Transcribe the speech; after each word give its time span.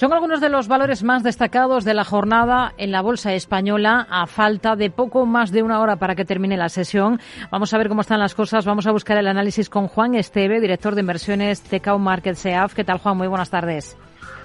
Son 0.00 0.14
algunos 0.14 0.40
de 0.40 0.48
los 0.48 0.66
valores 0.66 1.02
más 1.02 1.22
destacados 1.22 1.84
de 1.84 1.92
la 1.92 2.04
jornada 2.04 2.72
en 2.78 2.90
la 2.90 3.02
Bolsa 3.02 3.34
Española 3.34 4.06
a 4.08 4.26
falta 4.26 4.74
de 4.74 4.88
poco 4.88 5.26
más 5.26 5.50
de 5.52 5.62
una 5.62 5.78
hora 5.78 5.96
para 5.96 6.14
que 6.14 6.24
termine 6.24 6.56
la 6.56 6.70
sesión. 6.70 7.20
Vamos 7.50 7.74
a 7.74 7.76
ver 7.76 7.90
cómo 7.90 8.00
están 8.00 8.18
las 8.18 8.34
cosas. 8.34 8.64
Vamos 8.64 8.86
a 8.86 8.92
buscar 8.92 9.18
el 9.18 9.28
análisis 9.28 9.68
con 9.68 9.88
Juan 9.88 10.14
Esteve, 10.14 10.58
director 10.58 10.94
de 10.94 11.02
inversiones 11.02 11.60
Tecao 11.60 11.98
Market 11.98 12.36
SEAF. 12.36 12.72
¿Qué 12.72 12.82
tal, 12.82 12.96
Juan? 12.96 13.18
Muy 13.18 13.28
buenas 13.28 13.50
tardes. 13.50 13.94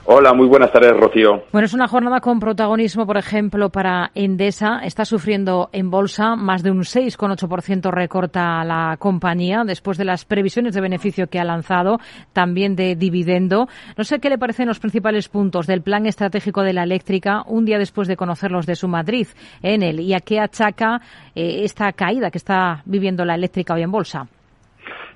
Hola, 0.08 0.36
muy 0.36 0.46
buenas 0.46 0.72
tardes, 0.72 0.96
Rocío. 0.96 1.46
Bueno, 1.52 1.66
es 1.66 1.74
una 1.74 1.88
jornada 1.88 2.20
con 2.20 2.40
protagonismo, 2.40 3.08
por 3.08 3.18
ejemplo, 3.18 3.72
para 3.72 4.12
Endesa. 4.14 4.82
Está 4.84 5.04
sufriendo 5.04 5.70
en 5.72 5.90
bolsa 5.90 6.36
más 6.36 6.62
de 6.62 6.70
un 6.70 6.82
6,8% 6.82 7.90
recorta 7.90 8.64
la 8.64 8.98
compañía 9.00 9.64
después 9.66 9.98
de 9.98 10.06
las 10.06 10.24
previsiones 10.24 10.76
de 10.76 10.82
beneficio 10.82 11.26
que 11.26 11.40
ha 11.40 11.44
lanzado, 11.44 11.98
también 12.34 12.76
de 12.76 12.96
dividendo. 12.96 13.68
No 13.98 14.04
sé 14.04 14.20
qué 14.20 14.30
le 14.30 14.38
parecen 14.38 14.68
los 14.68 14.80
principales 14.80 15.28
puntos 15.28 15.66
del 15.66 15.82
plan 15.82 16.06
estratégico 16.06 16.62
de 16.62 16.74
la 16.74 16.84
eléctrica 16.84 17.42
un 17.48 17.66
día 17.66 17.80
después 17.80 18.08
de 18.08 18.16
conocerlos 18.16 18.68
de 18.68 18.76
su 18.76 18.88
Madrid, 18.88 19.26
en 19.64 19.82
él, 19.82 20.02
y 20.02 20.14
a 20.14 20.20
qué 20.20 20.40
achaca 20.40 21.02
eh, 21.34 21.62
esta 21.64 21.92
caída 21.94 22.30
que 22.30 22.38
está 22.38 22.84
viviendo 22.86 23.26
la 23.26 23.34
eléctrica 23.34 23.74
hoy 23.74 23.82
en 23.82 23.92
bolsa. 23.92 24.28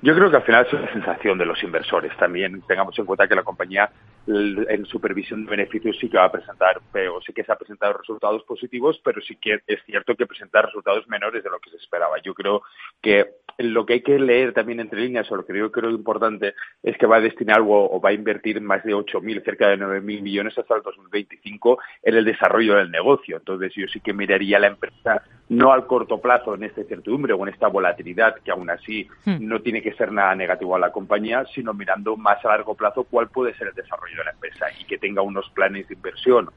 Yo 0.02 0.14
creo 0.14 0.30
que 0.30 0.36
al 0.36 0.42
final 0.42 0.66
es 0.66 0.72
una 0.72 0.92
sensación 0.92 1.36
de 1.36 1.44
los 1.44 1.62
inversores. 1.62 2.16
También 2.16 2.62
tengamos 2.66 2.98
en 2.98 3.04
cuenta 3.04 3.28
que 3.28 3.34
la 3.34 3.42
compañía 3.42 3.88
en 4.26 4.86
supervisión 4.86 5.44
de 5.44 5.50
beneficios 5.50 5.96
sí 5.98 6.08
que 6.08 6.18
va 6.18 6.24
a 6.24 6.32
presentar, 6.32 6.80
pero 6.92 7.20
sí 7.22 7.32
que 7.32 7.44
se 7.44 7.52
ha 7.52 7.56
presentado 7.56 7.94
resultados 7.94 8.42
positivos, 8.44 9.00
pero 9.04 9.20
sí 9.20 9.36
que 9.36 9.60
es 9.66 9.82
cierto 9.86 10.14
que 10.14 10.26
presenta 10.26 10.62
resultados 10.62 11.08
menores 11.08 11.42
de 11.42 11.50
lo 11.50 11.58
que 11.58 11.70
se 11.70 11.76
esperaba. 11.76 12.20
Yo 12.22 12.34
creo 12.34 12.62
que 13.00 13.26
lo 13.58 13.84
que 13.84 13.94
hay 13.94 14.02
que 14.02 14.18
leer 14.18 14.52
también 14.52 14.80
entre 14.80 15.00
líneas, 15.00 15.30
o 15.30 15.36
lo 15.36 15.44
que 15.44 15.56
yo 15.56 15.70
creo 15.70 15.90
importante, 15.90 16.54
es 16.82 16.96
que 16.96 17.06
va 17.06 17.16
a 17.16 17.20
destinar 17.20 17.60
o, 17.62 18.00
va 18.00 18.10
a 18.10 18.14
invertir 18.14 18.60
más 18.60 18.84
de 18.84 18.94
8.000, 18.94 19.44
cerca 19.44 19.68
de 19.68 19.78
9.000 19.78 20.22
millones 20.22 20.56
hasta 20.56 20.76
el 20.76 20.82
2025 20.82 21.78
en 22.02 22.14
el 22.14 22.24
desarrollo 22.24 22.76
del 22.76 22.90
negocio. 22.90 23.36
Entonces 23.36 23.72
yo 23.74 23.86
sí 23.88 24.00
que 24.00 24.12
miraría 24.12 24.58
la 24.58 24.68
empresa 24.68 25.22
no 25.50 25.72
al 25.72 25.86
corto 25.86 26.18
plazo 26.20 26.54
en 26.54 26.62
esta 26.62 26.80
incertidumbre 26.80 27.32
o 27.32 27.42
en 27.46 27.52
esta 27.52 27.66
volatilidad, 27.66 28.36
que 28.36 28.52
aún 28.52 28.70
así 28.70 29.08
hmm. 29.24 29.36
no 29.40 29.60
tiene 29.60 29.82
que 29.82 29.92
ser 29.94 30.12
nada 30.12 30.34
negativo 30.34 30.76
a 30.76 30.78
la 30.78 30.92
compañía, 30.92 31.44
sino 31.52 31.74
mirando 31.74 32.16
más 32.16 32.42
a 32.44 32.48
largo 32.48 32.74
plazo 32.74 33.04
cuál 33.04 33.28
puede 33.28 33.54
ser 33.54 33.68
el 33.68 33.74
desarrollo 33.74 34.16
de 34.16 34.24
la 34.24 34.30
empresa 34.30 34.66
y 34.80 34.84
que 34.84 34.96
tenga 34.96 35.22
unos 35.22 35.50
planes 35.50 35.88
de 35.88 35.94
inversión 35.94 36.50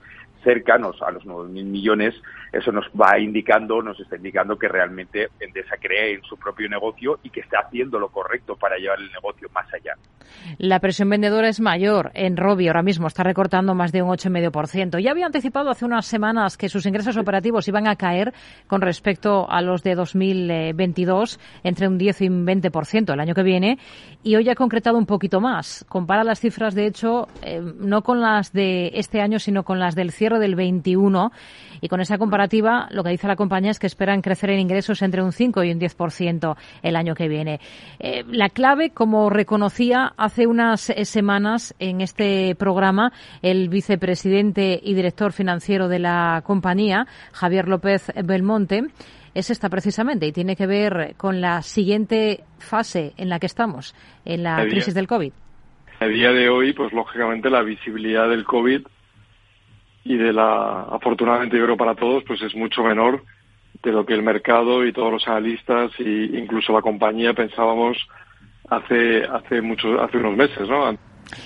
cercanos 0.43 1.01
a 1.01 1.11
los 1.11 1.23
9.000 1.23 1.63
millones, 1.63 2.13
eso 2.51 2.71
nos 2.71 2.85
va 2.89 3.17
indicando, 3.19 3.81
nos 3.81 3.99
está 3.99 4.17
indicando 4.17 4.57
que 4.57 4.67
realmente 4.67 5.29
Endesa 5.39 5.77
cree 5.79 6.15
en 6.15 6.23
su 6.23 6.37
propio 6.37 6.69
negocio 6.69 7.19
y 7.23 7.29
que 7.29 7.39
está 7.39 7.59
haciendo 7.59 7.97
lo 7.97 8.09
correcto 8.09 8.55
para 8.55 8.77
llevar 8.77 8.99
el 8.99 9.11
negocio 9.11 9.49
más 9.53 9.73
allá. 9.73 9.95
La 10.57 10.79
presión 10.79 11.09
vendedora 11.09 11.47
es 11.47 11.59
mayor 11.59 12.11
en 12.13 12.37
Robi 12.37 12.67
ahora 12.67 12.83
mismo, 12.83 13.07
está 13.07 13.23
recortando 13.23 13.73
más 13.73 13.91
de 13.91 14.01
un 14.01 14.09
8,5%. 14.09 15.01
Ya 15.01 15.11
había 15.11 15.25
anticipado 15.25 15.69
hace 15.69 15.85
unas 15.85 16.05
semanas 16.05 16.57
que 16.57 16.69
sus 16.69 16.85
ingresos 16.85 17.17
operativos 17.17 17.67
iban 17.67 17.87
a 17.87 17.95
caer 17.95 18.33
con 18.67 18.81
respecto 18.83 19.49
a 19.49 19.61
los 19.61 19.83
de 19.83 19.95
2022 19.95 21.39
entre 21.63 21.87
un 21.87 21.97
10 21.97 22.21
y 22.21 22.29
un 22.29 22.45
20% 22.45 23.13
el 23.13 23.19
año 23.19 23.33
que 23.33 23.43
viene 23.43 23.77
y 24.23 24.35
hoy 24.35 24.49
ha 24.49 24.55
concretado 24.55 24.97
un 24.97 25.05
poquito 25.05 25.41
más. 25.41 25.85
Compara 25.89 26.23
las 26.23 26.39
cifras, 26.39 26.75
de 26.75 26.87
hecho, 26.87 27.27
eh, 27.41 27.61
no 27.79 28.03
con 28.03 28.21
las 28.21 28.53
de 28.53 28.91
este 28.95 29.21
año, 29.21 29.39
sino 29.39 29.63
con 29.63 29.79
las 29.79 29.95
del 29.95 30.11
cierre 30.11 30.39
del 30.39 30.55
21 30.55 31.31
y 31.81 31.89
con 31.89 31.99
esa 31.99 32.17
comparativa 32.17 32.87
lo 32.91 33.03
que 33.03 33.09
dice 33.09 33.27
la 33.27 33.35
compañía 33.35 33.71
es 33.71 33.79
que 33.79 33.87
esperan 33.87 34.21
crecer 34.21 34.49
en 34.51 34.59
ingresos 34.59 35.01
entre 35.01 35.21
un 35.21 35.33
5 35.33 35.63
y 35.63 35.71
un 35.71 35.79
10% 35.79 36.55
el 36.81 36.95
año 36.95 37.13
que 37.15 37.27
viene. 37.27 37.59
Eh, 37.99 38.23
la 38.27 38.49
clave, 38.49 38.91
como 38.91 39.29
reconocía 39.29 40.13
hace 40.17 40.47
unas 40.47 40.89
eh, 40.89 41.05
semanas 41.05 41.75
en 41.79 42.01
este 42.01 42.55
programa 42.55 43.11
el 43.41 43.69
vicepresidente 43.69 44.79
y 44.81 44.93
director 44.93 45.33
financiero 45.33 45.87
de 45.87 45.99
la 45.99 46.41
compañía, 46.45 47.07
Javier 47.33 47.67
López 47.67 48.11
Belmonte, 48.23 48.72
es 49.33 49.49
esta 49.49 49.69
precisamente 49.69 50.27
y 50.27 50.31
tiene 50.31 50.55
que 50.55 50.67
ver 50.67 51.15
con 51.17 51.41
la 51.41 51.61
siguiente 51.61 52.43
fase 52.59 53.13
en 53.17 53.29
la 53.29 53.39
que 53.39 53.47
estamos, 53.47 53.95
en 54.25 54.43
la 54.43 54.65
crisis 54.65 54.93
del 54.93 55.07
COVID. 55.07 55.33
A 55.99 56.05
día 56.05 56.31
de 56.31 56.49
hoy, 56.49 56.73
pues 56.73 56.91
lógicamente 56.93 57.49
la 57.49 57.61
visibilidad 57.61 58.29
del 58.29 58.43
COVID 58.43 58.81
y 60.05 60.17
de 60.17 60.33
la, 60.33 60.81
afortunadamente 60.91 61.57
yo 61.57 61.63
creo 61.63 61.77
para 61.77 61.95
todos, 61.95 62.23
pues 62.25 62.41
es 62.41 62.55
mucho 62.55 62.83
menor 62.83 63.23
de 63.81 63.91
lo 63.91 64.05
que 64.05 64.13
el 64.13 64.23
mercado 64.23 64.85
y 64.85 64.93
todos 64.93 65.11
los 65.11 65.27
analistas 65.27 65.91
e 65.99 66.29
incluso 66.33 66.73
la 66.73 66.81
compañía 66.81 67.33
pensábamos 67.33 67.97
hace 68.69 69.23
hace 69.25 69.61
muchos 69.61 69.99
hace 69.99 70.17
unos 70.17 70.37
meses, 70.37 70.67
¿no? 70.69 70.95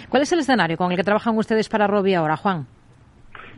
¿Cuál 0.10 0.24
es 0.24 0.32
el 0.32 0.40
escenario 0.40 0.78
con 0.78 0.92
el 0.92 0.98
que 0.98 1.04
trabajan 1.04 1.38
ustedes 1.38 1.70
para 1.70 1.88
Robi 1.88 2.14
ahora, 2.14 2.38
Juan? 2.38 2.68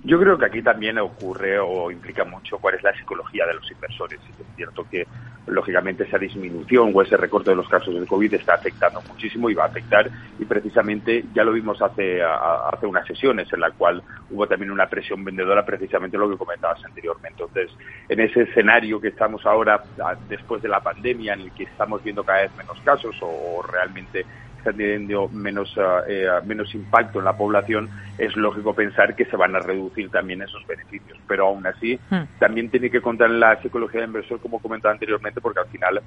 Yo 0.04 0.18
creo 0.18 0.38
que 0.38 0.46
aquí 0.46 0.62
también 0.62 0.98
ocurre 0.98 1.60
o 1.60 1.92
implica 1.92 2.24
mucho 2.24 2.58
cuál 2.58 2.76
es 2.76 2.84
la 2.84 2.94
psicología 2.94 3.46
de 3.46 3.54
los 3.56 3.70
inversores. 3.70 4.20
Es 4.30 4.46
cierto 4.56 4.88
que, 4.90 5.06
lógicamente, 5.48 6.06
esa 6.06 6.18
disminución 6.18 6.92
o 6.94 7.02
ese 7.02 7.18
recorte 7.18 7.50
de 7.50 7.58
los 7.58 7.68
casos 7.68 7.94
del 7.94 8.08
COVID 8.08 8.34
está 8.34 8.54
afectando 8.54 9.02
muchísimo 9.02 9.50
y 9.50 9.56
va 9.56 9.66
a 9.66 9.68
afectar. 9.68 10.10
Y 10.40 10.46
precisamente 10.46 11.26
ya 11.34 11.44
lo 11.44 11.52
vimos 11.52 11.82
hace, 11.82 12.22
hace 12.24 12.86
unas 12.86 13.06
sesiones 13.06 13.52
en 13.52 13.60
la 13.60 13.72
cual 13.72 14.02
hubo 14.30 14.48
también 14.48 14.72
una 14.72 14.88
presión 14.88 15.24
vendedora, 15.24 15.66
precisamente 15.66 16.18
lo 16.18 16.30
que 16.30 16.38
comentabas 16.38 16.84
anteriormente. 16.86 17.44
Entonces, 17.44 17.70
en 18.08 18.22
ese 18.22 18.44
escenario 18.44 19.02
que 19.02 19.10
estamos 19.10 19.46
ahora, 19.46 19.84
después 20.30 20.62
de 20.62 20.70
la 20.70 20.80
pandemia, 20.80 21.34
en 21.34 21.42
el 21.42 21.52
que 21.52 21.64
estamos 21.64 22.02
viendo 22.04 22.24
cada 22.24 22.44
vez 22.44 22.56
menos 22.56 22.80
casos 22.82 23.18
o 23.22 23.62
realmente 23.64 24.26
están 24.60 24.78
teniendo 24.78 25.28
menos, 25.30 25.74
ah, 25.78 26.04
eh, 26.08 26.28
menos 26.46 26.74
impacto 26.76 27.20
en 27.20 27.26
la 27.26 27.36
población, 27.36 27.90
es 28.18 28.36
lógico 28.36 28.74
pensar 28.74 29.16
que 29.16 29.26
se 29.26 29.36
van 29.36 29.56
a 29.56 29.60
reducir 29.60 30.10
también 30.10 30.42
esos 30.42 30.66
beneficios. 30.68 31.18
Pero 31.28 31.48
aún 31.48 31.66
así, 31.66 32.00
hmm. 32.10 32.40
también 32.40 32.70
tiene 32.70 32.90
que 32.90 33.02
contar 33.02 33.30
en 33.30 33.40
la 33.40 33.62
psicología 33.62 34.02
del 34.02 34.10
inversor, 34.10 34.40
como 34.40 34.60
comentaba 34.60 34.94
anteriormente, 34.94 35.42
porque 35.42 35.60
al 35.60 35.68
final 35.68 36.02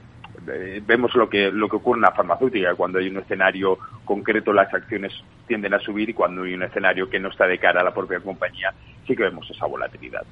eh, 0.49 0.83
vemos 0.87 1.15
lo 1.15 1.29
que, 1.29 1.51
lo 1.51 1.69
que 1.69 1.77
ocurre 1.77 1.99
en 1.99 2.03
la 2.03 2.12
farmacéutica. 2.12 2.75
Cuando 2.75 2.99
hay 2.99 3.09
un 3.09 3.19
escenario 3.19 3.79
concreto, 4.05 4.53
las 4.53 4.73
acciones 4.73 5.12
tienden 5.47 5.75
a 5.75 5.81
subir 5.81 6.11
y 6.11 6.15
cuando 6.15 6.43
hay 6.43 6.55
un 6.55 6.62
escenario 6.62 7.09
que 7.09 7.21
no 7.21 7.29
está 7.29 7.47
de 7.47 7.59
cara 7.59 7.81
a 7.81 7.85
la 7.85 7.95
propia 7.95 8.21
compañía, 8.21 8.73
sí 9.07 9.17
que 9.17 9.25
vemos 9.25 9.49
esa 9.51 9.67
volatilidad. 9.67 10.23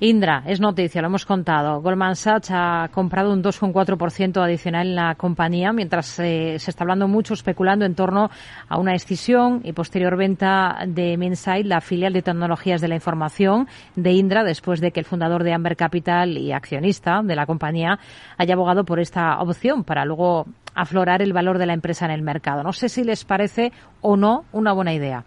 Indra, 0.00 0.42
es 0.46 0.60
noticia, 0.60 1.00
lo 1.00 1.08
hemos 1.08 1.26
contado. 1.26 1.80
Goldman 1.80 2.16
Sachs 2.16 2.50
ha 2.52 2.88
comprado 2.92 3.32
un 3.32 3.42
2,4% 3.42 4.42
adicional 4.42 4.88
en 4.88 4.94
la 4.94 5.14
compañía, 5.14 5.72
mientras 5.72 6.18
eh, 6.18 6.58
se 6.58 6.70
está 6.70 6.84
hablando 6.84 7.08
mucho, 7.08 7.34
especulando 7.34 7.84
en 7.84 7.94
torno 7.94 8.30
a 8.68 8.78
una 8.78 8.94
escisión 8.94 9.60
y 9.64 9.72
posterior 9.72 10.16
venta 10.16 10.78
de 10.86 11.16
Minsight, 11.16 11.66
la 11.66 11.80
filial 11.80 12.12
de 12.12 12.22
tecnologías 12.22 12.80
de 12.80 12.88
la 12.88 12.94
información 12.94 13.66
de 13.96 14.12
Indra, 14.12 14.44
después 14.44 14.80
de 14.80 14.92
que 14.92 15.00
el 15.00 15.06
fundador 15.06 15.42
de 15.42 15.52
Amber 15.52 15.76
Capital 15.76 16.36
y 16.36 16.52
accionista 16.52 17.22
de 17.22 17.36
la 17.36 17.46
compañía 17.46 17.98
haya 18.36 18.54
abogado 18.54 18.84
por 18.84 19.00
esta 19.00 19.40
opción 19.40 19.84
para 19.84 20.04
luego 20.04 20.46
aflorar 20.74 21.22
el 21.22 21.32
valor 21.32 21.58
de 21.58 21.66
la 21.66 21.74
empresa 21.74 22.04
en 22.04 22.12
el 22.12 22.22
mercado. 22.22 22.62
No 22.62 22.72
sé 22.72 22.88
si 22.88 23.04
les 23.04 23.24
parece 23.24 23.72
o 24.00 24.16
no 24.16 24.44
una 24.52 24.72
buena 24.72 24.94
idea. 24.94 25.24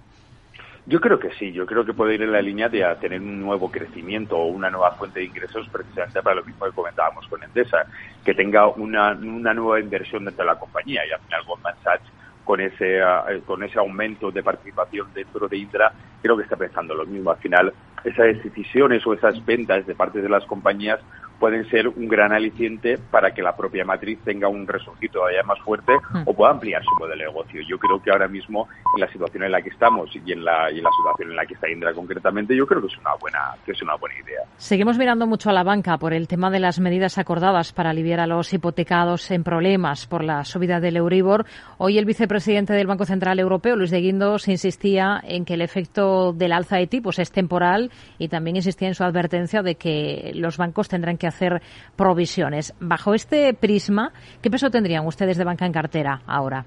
Yo 0.88 1.00
creo 1.00 1.20
que 1.20 1.32
sí, 1.34 1.52
yo 1.52 1.66
creo 1.68 1.86
que 1.86 1.94
puede 1.94 2.16
ir 2.16 2.24
en 2.24 2.32
la 2.32 2.42
línea 2.42 2.68
de 2.68 2.84
tener 3.00 3.22
un 3.22 3.40
nuevo 3.40 3.70
crecimiento 3.70 4.36
o 4.36 4.48
una 4.48 4.70
nueva 4.72 4.92
fuente 4.94 5.20
de 5.20 5.26
ingresos 5.26 5.70
precisamente 5.70 6.24
para 6.24 6.38
lo 6.38 6.44
mismo 6.44 6.66
que 6.66 6.72
comentábamos 6.72 7.28
con 7.28 7.44
Endesa, 7.44 7.86
que 8.26 8.34
tenga 8.34 8.68
una, 8.68 9.12
una 9.12 9.54
nueva 9.54 9.80
inversión 9.80 10.26
dentro 10.26 10.44
de 10.44 10.52
la 10.52 10.60
compañía 10.60 11.02
y 11.08 11.12
al 11.12 11.20
final 11.20 11.44
Goldman 11.46 11.76
Sachs 11.84 12.12
con 12.44 12.60
ese, 12.60 12.98
eh, 12.98 13.42
con 13.46 13.64
ese 13.64 13.78
aumento 13.78 14.32
de 14.32 14.42
participación 14.42 15.14
dentro 15.14 15.48
de 15.48 15.58
Indra, 15.58 15.94
creo 16.22 16.36
que 16.36 16.44
está 16.44 16.56
pensando 16.56 16.96
lo 16.96 17.06
mismo. 17.06 17.30
Al 17.30 17.38
final, 17.38 17.72
esas 18.04 18.44
decisiones 18.44 19.06
o 19.06 19.14
esas 19.14 19.46
ventas 19.46 19.86
de 19.86 19.94
parte 19.94 20.22
de 20.22 20.30
las 20.30 20.46
compañías 20.46 21.00
pueden 21.42 21.68
ser 21.72 21.88
un 21.88 22.08
gran 22.08 22.32
aliciente 22.32 23.00
para 23.10 23.34
que 23.34 23.42
la 23.42 23.56
propia 23.56 23.84
matriz 23.84 24.20
tenga 24.24 24.48
un 24.48 24.68
resurgir 24.68 25.10
todavía 25.10 25.42
más 25.42 25.60
fuerte 25.62 25.92
hmm. 25.94 26.22
o 26.28 26.34
pueda 26.36 26.52
ampliar 26.52 26.84
su 26.84 26.92
modelo 27.00 27.18
de 27.18 27.26
negocio. 27.26 27.62
Yo 27.68 27.80
creo 27.80 28.00
que 28.00 28.12
ahora 28.12 28.28
mismo, 28.28 28.70
en 28.96 29.02
la 29.02 29.12
situación 29.12 29.46
en 29.46 29.52
la 29.52 29.60
que 29.60 29.70
estamos 29.70 30.12
y 30.16 30.32
en 30.32 30.46
la, 30.46 30.72
y 30.72 30.78
en 30.78 30.84
la 30.84 30.92
situación 30.92 31.32
en 31.32 31.36
la 31.36 31.46
que 31.48 31.56
está 31.56 31.68
Indra 31.68 31.94
concretamente, 31.96 32.56
yo 32.56 32.68
creo 32.68 32.80
que 32.80 32.88
es 32.88 32.98
una 33.00 33.16
buena, 33.20 33.40
que 33.66 33.72
es 33.72 33.82
una 33.82 33.96
buena 33.96 34.20
idea. 34.20 34.42
Seguimos 34.58 35.00
mirando 35.00 35.26
mucho 35.26 35.50
a 35.50 35.54
la 35.54 35.64
banca 35.64 35.98
por 35.98 36.14
el 36.14 36.28
tema 36.28 36.52
de 36.52 36.60
las 36.60 36.80
medidas 36.80 37.18
acordadas 37.18 37.74
para 37.74 37.90
aliviar 37.90 38.20
a 38.20 38.28
los 38.28 38.54
hipotecados 38.54 39.32
en 39.32 39.44
problemas 39.44 40.06
por 40.06 40.24
la 40.24 40.46
subida 40.46 40.80
del 40.80 40.98
Euribor. 40.98 41.48
Hoy 41.80 41.98
el 41.98 42.06
vicepresidente 42.06 42.74
del 42.74 42.86
Banco 42.86 43.06
Central 43.06 43.40
Europeo, 43.40 43.76
Luis 43.76 43.90
de 43.90 44.00
Guindos, 44.00 44.48
insistía 44.48 45.20
en 45.24 45.46
que 45.46 45.56
el 45.56 45.64
efecto 45.64 46.34
del 46.34 46.52
alza 46.52 46.78
de 46.78 46.86
tipos 46.86 47.18
es 47.18 47.32
temporal 47.32 47.90
y 48.20 48.28
también 48.28 48.58
insistía 48.58 48.90
en 48.90 48.94
su 48.94 49.04
advertencia 49.04 49.64
de 49.64 49.74
que 49.74 50.34
los 50.36 50.58
bancos 50.58 50.88
tendrán 50.88 51.18
que 51.18 51.31
hacer 51.32 51.62
provisiones. 51.96 52.74
Bajo 52.80 53.14
este 53.14 53.54
prisma, 53.54 54.12
¿qué 54.42 54.50
peso 54.50 54.70
tendrían 54.70 55.06
ustedes 55.06 55.38
de 55.38 55.44
banca 55.44 55.66
en 55.66 55.74
cartera 55.74 56.22
ahora? 56.28 56.66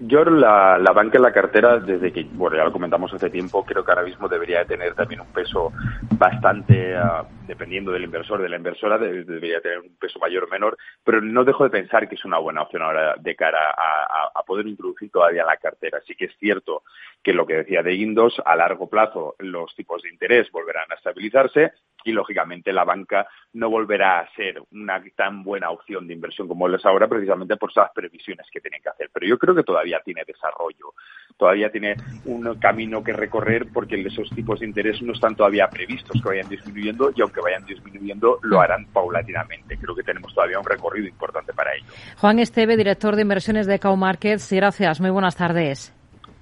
Yo 0.00 0.24
la, 0.24 0.78
banca 0.94 1.18
en 1.18 1.22
la 1.22 1.32
cartera, 1.32 1.80
desde 1.80 2.12
que, 2.12 2.22
bueno, 2.22 2.56
ya 2.56 2.62
lo 2.62 2.72
comentamos 2.72 3.12
hace 3.12 3.30
tiempo, 3.30 3.64
creo 3.64 3.84
que 3.84 3.90
ahora 3.90 4.04
mismo 4.04 4.28
debería 4.28 4.64
tener 4.64 4.94
también 4.94 5.22
un 5.22 5.32
peso 5.32 5.72
bastante, 6.16 6.94
uh, 6.96 7.26
dependiendo 7.48 7.90
del 7.90 8.04
inversor, 8.04 8.40
de 8.40 8.48
la 8.48 8.58
inversora, 8.58 8.96
debería 8.96 9.60
tener 9.60 9.80
un 9.80 9.96
peso 9.98 10.20
mayor 10.20 10.44
o 10.44 10.48
menor, 10.48 10.78
pero 11.02 11.20
no 11.20 11.42
dejo 11.42 11.64
de 11.64 11.70
pensar 11.70 12.08
que 12.08 12.14
es 12.14 12.24
una 12.24 12.38
buena 12.38 12.62
opción 12.62 12.82
ahora 12.82 13.16
de 13.18 13.34
cara 13.34 13.74
a 13.74 14.42
poder 14.44 14.68
introducir 14.68 15.10
todavía 15.10 15.44
la 15.44 15.56
cartera. 15.56 15.98
Sí 16.06 16.14
que 16.14 16.26
es 16.26 16.36
cierto 16.38 16.82
que 17.28 17.34
lo 17.34 17.46
que 17.46 17.56
decía 17.56 17.82
de 17.82 17.92
Indos, 17.92 18.40
a 18.42 18.56
largo 18.56 18.88
plazo 18.88 19.36
los 19.40 19.76
tipos 19.76 20.00
de 20.00 20.08
interés 20.08 20.50
volverán 20.50 20.90
a 20.90 20.94
estabilizarse 20.94 21.72
y 22.02 22.12
lógicamente 22.12 22.72
la 22.72 22.84
banca 22.84 23.28
no 23.52 23.68
volverá 23.68 24.20
a 24.20 24.34
ser 24.34 24.62
una 24.72 25.02
tan 25.14 25.42
buena 25.42 25.68
opción 25.68 26.06
de 26.06 26.14
inversión 26.14 26.48
como 26.48 26.66
es 26.70 26.86
ahora 26.86 27.06
precisamente 27.06 27.58
por 27.58 27.70
esas 27.70 27.90
previsiones 27.94 28.46
que 28.50 28.62
tienen 28.62 28.80
que 28.80 28.88
hacer. 28.88 29.10
Pero 29.12 29.26
yo 29.26 29.38
creo 29.38 29.54
que 29.54 29.62
todavía 29.62 30.00
tiene 30.02 30.22
desarrollo, 30.26 30.94
todavía 31.36 31.70
tiene 31.70 31.96
un 32.24 32.54
camino 32.54 33.04
que 33.04 33.12
recorrer 33.12 33.66
porque 33.74 34.00
esos 34.00 34.30
tipos 34.30 34.60
de 34.60 34.66
interés 34.66 35.02
no 35.02 35.12
están 35.12 35.36
todavía 35.36 35.68
previstos 35.68 36.22
que 36.22 36.28
vayan 36.30 36.48
disminuyendo 36.48 37.12
y 37.14 37.20
aunque 37.20 37.42
vayan 37.42 37.66
disminuyendo 37.66 38.38
lo 38.40 38.58
harán 38.58 38.86
paulatinamente. 38.86 39.76
Creo 39.76 39.94
que 39.94 40.02
tenemos 40.02 40.32
todavía 40.32 40.60
un 40.60 40.64
recorrido 40.64 41.06
importante 41.06 41.52
para 41.52 41.74
ello. 41.74 41.88
Juan 42.16 42.38
Esteve, 42.38 42.78
director 42.78 43.16
de 43.16 43.20
inversiones 43.20 43.66
de 43.66 43.78
Cow 43.78 43.98
Markets, 43.98 44.50
gracias. 44.50 44.98
Muy 44.98 45.10
buenas 45.10 45.36
tardes. 45.36 45.97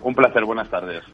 Un 0.06 0.14
placer, 0.14 0.44
buenas 0.44 0.70
tardes. 0.70 1.02